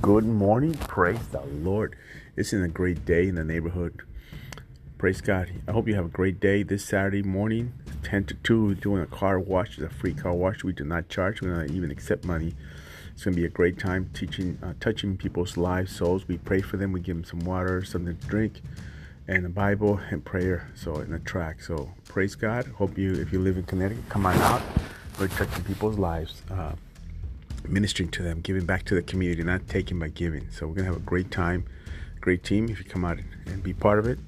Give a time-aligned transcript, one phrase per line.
[0.00, 0.74] Good morning.
[0.74, 1.96] Praise the Lord.
[2.36, 4.02] It's in a great day in the neighborhood.
[4.96, 5.50] Praise God.
[5.66, 7.72] I hope you have a great day this Saturday morning,
[8.04, 8.64] 10 to 2.
[8.64, 9.76] We're doing a car wash.
[9.76, 10.62] It's a free car wash.
[10.62, 11.40] We do not charge.
[11.40, 12.54] We don't even accept money.
[13.12, 16.28] It's going to be a great time teaching, uh, touching people's lives, souls.
[16.28, 16.92] We pray for them.
[16.92, 18.62] We give them some water, something to drink,
[19.26, 20.70] and a Bible and prayer.
[20.76, 21.60] So, in a track.
[21.60, 22.68] So, praise God.
[22.68, 24.62] Hope you, if you live in Connecticut, come on out.
[25.18, 26.42] We're touching people's lives.
[26.48, 26.74] Uh,
[27.66, 30.50] ministering to them, giving back to the community, not taking by giving.
[30.50, 31.64] So we're gonna have a great time,
[32.20, 32.68] great team.
[32.68, 34.18] If you come out and be part of it,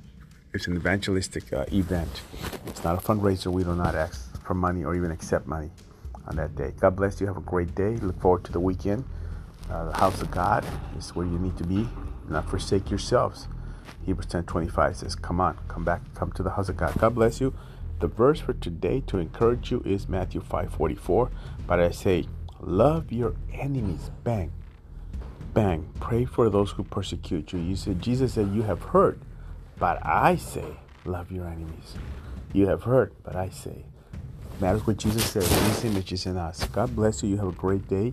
[0.52, 2.22] it's an evangelistic uh, event.
[2.66, 3.52] It's not a fundraiser.
[3.52, 5.70] We do not ask for money or even accept money
[6.26, 6.72] on that day.
[6.80, 7.26] God bless you.
[7.26, 7.96] Have a great day.
[7.96, 9.04] Look forward to the weekend.
[9.70, 10.64] Uh, the house of God
[10.98, 11.82] is where you need to be.
[11.82, 11.88] Do
[12.30, 13.46] not forsake yourselves.
[14.04, 16.98] Hebrews 10 25 says, Come on, come back, come to the house of God.
[16.98, 17.54] God bless you.
[18.00, 21.30] The verse for today to encourage you is Matthew 5 44.
[21.66, 22.26] But I say,
[22.60, 24.10] Love your enemies.
[24.22, 24.52] Bang.
[25.54, 25.88] Bang.
[25.98, 27.58] Pray for those who persecute you.
[27.58, 29.18] You said Jesus said, You have heard,
[29.78, 30.76] but I say,
[31.06, 31.94] love your enemies.
[32.52, 33.84] You have heard, but I say.
[34.60, 35.42] Matters what Jesus said.
[35.42, 36.64] His image is in us.
[36.66, 37.30] God bless you.
[37.30, 38.12] You have a great day.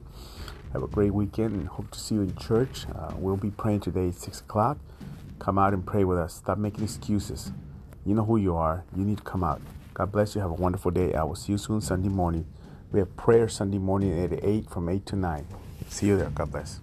[0.72, 2.86] Have a great weekend and hope to see you in church.
[2.96, 4.78] Uh, we'll be praying today at 6 o'clock.
[5.40, 6.36] Come out and pray with us.
[6.36, 7.52] Stop making excuses.
[8.06, 8.86] You know who you are.
[8.96, 9.62] You need to come out.
[9.94, 10.42] God bless you.
[10.42, 11.14] Have a wonderful day.
[11.14, 12.46] I will see you soon Sunday morning.
[12.92, 15.46] We have prayer Sunday morning at 8 from 8 to 9.
[15.90, 16.30] See you there.
[16.30, 16.80] God bless.